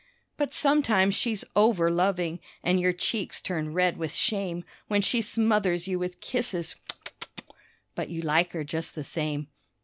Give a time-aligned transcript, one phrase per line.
[0.35, 5.87] But sometimes she's over loving, an' your cheeks turn red with shame When she smothers
[5.87, 6.75] you with kisses,
[7.93, 9.49] but you like her just the same.